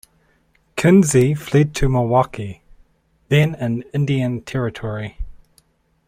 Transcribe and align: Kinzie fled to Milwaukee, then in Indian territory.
Kinzie 0.75 1.35
fled 1.37 1.75
to 1.75 1.87
Milwaukee, 1.87 2.63
then 3.29 3.53
in 3.53 3.83
Indian 3.93 4.41
territory. 4.41 5.19